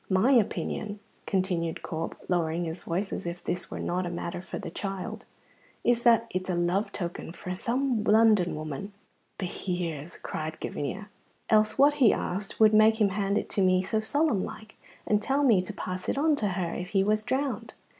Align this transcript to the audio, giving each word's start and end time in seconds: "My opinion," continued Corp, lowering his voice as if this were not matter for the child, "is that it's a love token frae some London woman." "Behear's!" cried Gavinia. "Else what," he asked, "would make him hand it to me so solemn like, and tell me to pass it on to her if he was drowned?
"My 0.09 0.31
opinion," 0.31 0.99
continued 1.27 1.83
Corp, 1.83 2.17
lowering 2.27 2.65
his 2.65 2.81
voice 2.81 3.13
as 3.13 3.27
if 3.27 3.43
this 3.43 3.69
were 3.69 3.77
not 3.79 4.11
matter 4.11 4.41
for 4.41 4.57
the 4.57 4.71
child, 4.71 5.25
"is 5.83 6.01
that 6.05 6.25
it's 6.31 6.49
a 6.49 6.55
love 6.55 6.91
token 6.91 7.31
frae 7.33 7.53
some 7.53 8.03
London 8.03 8.55
woman." 8.55 8.93
"Behear's!" 9.37 10.17
cried 10.17 10.59
Gavinia. 10.59 11.09
"Else 11.51 11.77
what," 11.77 11.93
he 12.01 12.11
asked, 12.11 12.59
"would 12.59 12.73
make 12.73 12.99
him 12.99 13.09
hand 13.09 13.37
it 13.37 13.47
to 13.49 13.61
me 13.61 13.83
so 13.83 13.99
solemn 13.99 14.43
like, 14.43 14.75
and 15.05 15.21
tell 15.21 15.43
me 15.43 15.61
to 15.61 15.71
pass 15.71 16.09
it 16.09 16.17
on 16.17 16.35
to 16.37 16.47
her 16.47 16.73
if 16.73 16.89
he 16.97 17.03
was 17.03 17.21
drowned? 17.21 17.75